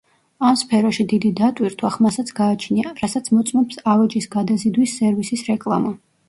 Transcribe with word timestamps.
ამ 0.51 0.55
სფეროში 0.59 1.03
დიდი 1.11 1.29
დატვირთვა 1.39 1.91
ხმასაც 1.95 2.31
გააჩნია, 2.39 2.95
რასაც 3.03 3.29
მოწმობს 3.37 3.79
ავეჯის 3.95 4.29
გადაზიდვის 4.37 4.97
სერვისის 5.03 5.47
რეკლამა. 5.53 5.95